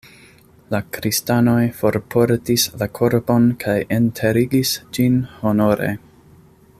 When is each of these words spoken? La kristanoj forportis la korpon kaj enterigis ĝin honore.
La 0.75 0.77
kristanoj 0.95 1.61
forportis 1.81 2.65
la 2.83 2.89
korpon 3.01 3.47
kaj 3.65 3.77
enterigis 3.99 4.75
ĝin 4.99 5.23
honore. 5.43 5.93